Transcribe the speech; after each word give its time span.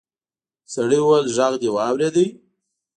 سړي 0.73 0.99
وويل 1.01 1.27
غږ 1.37 1.53
دې 1.61 1.69
واورېد. 1.75 2.15